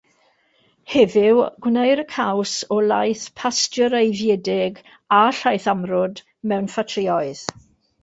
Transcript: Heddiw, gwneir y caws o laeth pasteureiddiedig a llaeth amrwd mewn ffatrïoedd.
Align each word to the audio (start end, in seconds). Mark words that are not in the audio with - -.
Heddiw, 0.93 1.41
gwneir 1.65 2.01
y 2.05 2.07
caws 2.15 2.55
o 2.77 2.79
laeth 2.93 3.27
pasteureiddiedig 3.43 4.83
a 5.21 5.23
llaeth 5.43 5.71
amrwd 5.79 6.27
mewn 6.51 6.75
ffatrïoedd. 6.77 7.49